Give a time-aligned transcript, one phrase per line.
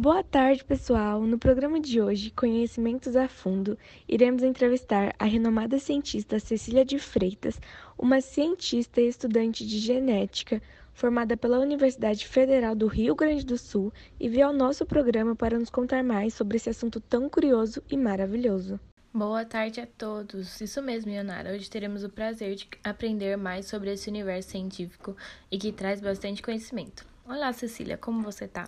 [0.00, 1.20] Boa tarde, pessoal!
[1.20, 7.60] No programa de hoje, Conhecimentos a Fundo, iremos entrevistar a renomada cientista Cecília de Freitas,
[7.98, 10.62] uma cientista e estudante de genética
[10.94, 15.58] formada pela Universidade Federal do Rio Grande do Sul e veio ao nosso programa para
[15.58, 18.80] nos contar mais sobre esse assunto tão curioso e maravilhoso.
[19.12, 20.58] Boa tarde a todos.
[20.58, 21.52] Isso mesmo, Ionara.
[21.52, 25.14] Hoje teremos o prazer de aprender mais sobre esse universo científico
[25.50, 27.04] e que traz bastante conhecimento.
[27.26, 28.66] Olá, Cecília, como você tá?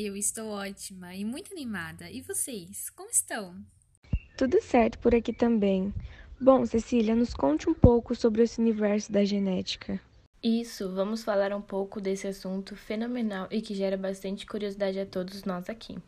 [0.00, 2.08] Eu estou ótima e muito animada.
[2.08, 3.60] E vocês, como estão?
[4.36, 5.92] Tudo certo por aqui também.
[6.40, 10.00] Bom, Cecília, nos conte um pouco sobre esse universo da genética.
[10.40, 15.42] Isso, vamos falar um pouco desse assunto fenomenal e que gera bastante curiosidade a todos
[15.42, 15.98] nós aqui.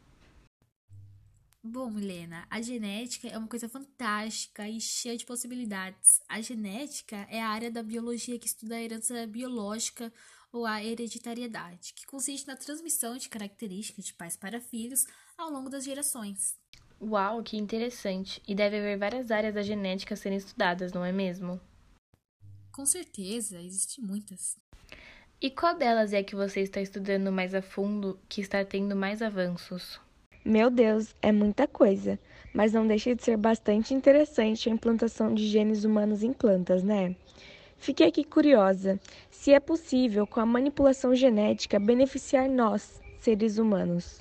[1.61, 6.23] Bom, Milena, a genética é uma coisa fantástica e cheia de possibilidades.
[6.29, 10.13] A genética é a área da biologia que estuda a herança biológica
[10.53, 15.71] ou a hereditariedade, que consiste na transmissão de características de pais para filhos ao longo
[15.71, 16.57] das gerações.
[17.01, 18.43] Uau, que interessante!
[18.47, 21.61] E deve haver várias áreas da genética a serem estudadas, não é mesmo?
[22.73, 24.57] Com certeza, existem muitas.
[25.41, 29.23] E qual delas é que você está estudando mais a fundo, que está tendo mais
[29.23, 29.99] avanços?
[30.45, 32.19] Meu Deus, é muita coisa,
[32.53, 37.17] mas não deixa de ser bastante interessante a implantação de genes humanos em plantas, né?
[37.81, 39.01] Fiquei aqui curiosa
[39.31, 44.21] se é possível, com a manipulação genética, beneficiar nós, seres humanos.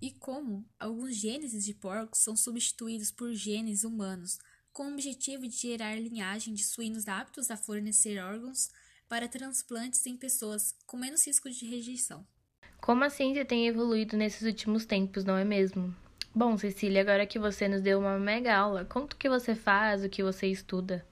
[0.00, 4.38] E como alguns genes de porcos são substituídos por genes humanos,
[4.72, 8.70] com o objetivo de gerar linhagem de suínos aptos a fornecer órgãos
[9.06, 12.26] para transplantes em pessoas com menos risco de rejeição.
[12.80, 15.94] Como a ciência tem evoluído nesses últimos tempos, não é mesmo?
[16.34, 20.02] Bom, Cecília, agora que você nos deu uma mega aula, conta o que você faz,
[20.02, 21.06] o que você estuda.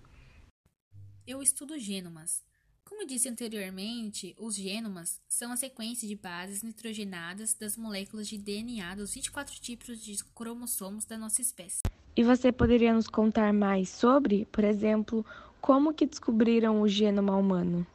[1.27, 2.43] Eu estudo genomas.
[2.85, 8.95] Como disse anteriormente, os genomas são a sequência de bases nitrogenadas das moléculas de DNA
[8.95, 11.81] dos 24 tipos de cromossomos da nossa espécie.
[12.15, 15.25] E você poderia nos contar mais sobre, por exemplo,
[15.63, 17.87] como que descobriram o genoma humano?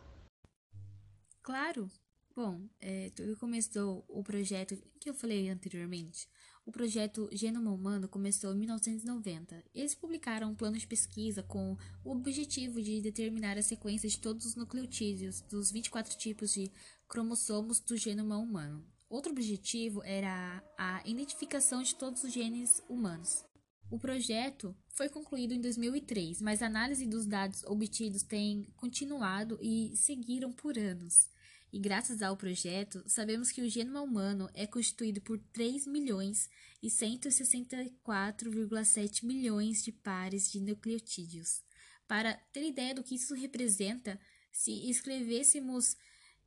[1.44, 1.88] Claro!
[2.36, 6.28] Bom, é, tudo começou o projeto que eu falei anteriormente.
[6.70, 9.64] O projeto Genoma Humano começou em 1990.
[9.74, 11.76] Eles publicaram um plano de pesquisa com
[12.06, 16.72] o objetivo de determinar a sequência de todos os nucleotídeos dos 24 tipos de
[17.08, 18.86] cromossomos do genoma humano.
[19.10, 23.44] Outro objetivo era a identificação de todos os genes humanos.
[23.90, 29.92] O projeto foi concluído em 2003, mas a análise dos dados obtidos tem continuado e
[29.96, 31.30] seguiram por anos.
[31.72, 36.50] E graças ao projeto, sabemos que o genoma humano é constituído por 3 milhões
[36.82, 41.62] e 164,7 milhões de pares de nucleotídeos.
[42.08, 44.20] Para ter ideia do que isso representa,
[44.52, 45.96] se escrevêssemos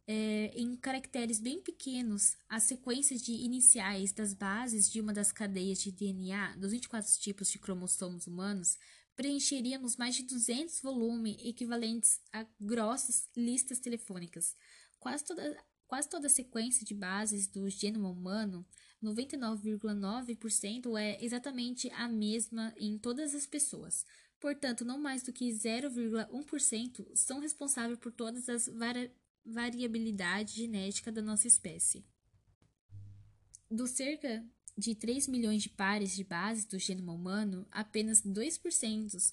[0.09, 5.78] é, em caracteres bem pequenos as sequências de iniciais das bases de uma das cadeias
[5.78, 8.77] de DNA dos 24 tipos de cromossomos humanos,
[9.15, 14.56] preencheríamos mais de 200 volumes equivalentes a grossas listas telefônicas.
[15.02, 15.56] Quase toda,
[15.88, 18.64] quase toda a sequência de bases do genoma humano,
[19.02, 24.06] 99,9%, é exatamente a mesma em todas as pessoas.
[24.38, 29.10] Portanto, não mais do que 0,1% são responsáveis por todas as vari
[29.44, 32.06] variabilidade genética da nossa espécie.
[33.69, 34.48] Dos cerca
[34.78, 39.32] de 3 milhões de pares de bases do genoma humano, apenas 2%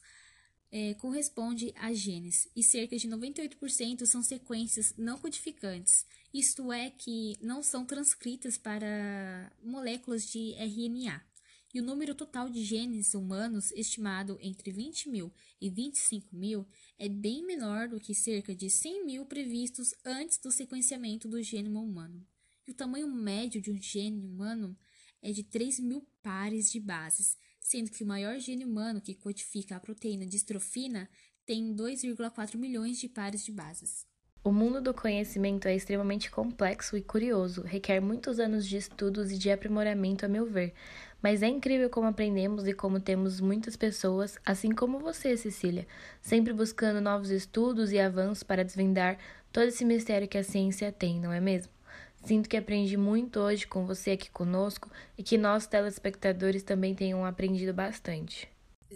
[0.71, 7.37] é, corresponde a genes e cerca de 98% são sequências não codificantes, isto é, que
[7.41, 11.23] não são transcritas para moléculas de RNA.
[11.71, 15.31] E o número total de genes humanos, estimado entre 20 mil
[15.61, 20.51] e 25 mil, é bem menor do que cerca de 100 mil previstos antes do
[20.51, 22.25] sequenciamento do genoma humano.
[22.67, 24.75] E o tamanho médio de um gene humano
[25.21, 29.75] é de 3 mil pares de bases, sendo que o maior gene humano que codifica
[29.75, 31.09] a proteína distrofina
[31.45, 34.05] tem 2,4 milhões de pares de bases.
[34.41, 39.37] O mundo do conhecimento é extremamente complexo e curioso, requer muitos anos de estudos e
[39.37, 40.73] de aprimoramento, a meu ver.
[41.21, 45.85] Mas é incrível como aprendemos e como temos muitas pessoas, assim como você, Cecília,
[46.21, 49.17] sempre buscando novos estudos e avanços para desvendar
[49.51, 51.78] todo esse mistério que a ciência tem, não é mesmo?
[52.23, 57.25] Sinto que aprendi muito hoje com você aqui conosco e que nossos telespectadores também tenham
[57.25, 58.47] aprendido bastante.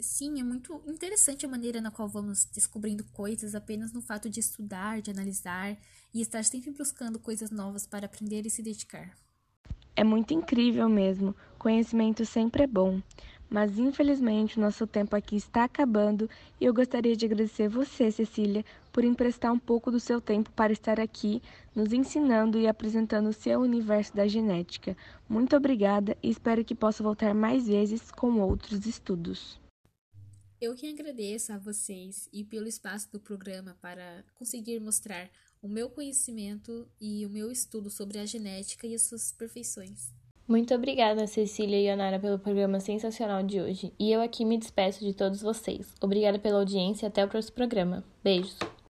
[0.01, 4.39] Sim, é muito interessante a maneira na qual vamos descobrindo coisas apenas no fato de
[4.39, 5.77] estudar, de analisar
[6.13, 9.15] e estar sempre buscando coisas novas para aprender e se dedicar.
[9.95, 11.35] É muito incrível mesmo.
[11.59, 12.99] Conhecimento sempre é bom.
[13.53, 16.27] Mas infelizmente nosso tempo aqui está acabando
[16.59, 20.73] e eu gostaria de agradecer você, Cecília, por emprestar um pouco do seu tempo para
[20.73, 21.39] estar aqui
[21.75, 24.97] nos ensinando e apresentando o seu universo da genética.
[25.29, 29.61] Muito obrigada e espero que possa voltar mais vezes com outros estudos.
[30.59, 35.29] Eu que agradeço a vocês e pelo espaço do programa para conseguir mostrar
[35.61, 40.11] o meu conhecimento e o meu estudo sobre a genética e as suas perfeições.
[40.47, 43.93] Muito obrigada, Cecília e Yonara, pelo programa sensacional de hoje.
[43.97, 45.93] E eu aqui me despeço de todos vocês.
[46.01, 48.03] Obrigada pela audiência e até o próximo programa.
[48.21, 48.72] Beijos!